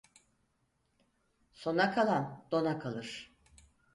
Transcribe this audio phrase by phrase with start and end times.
[1.51, 3.33] Sona kalan donakalır.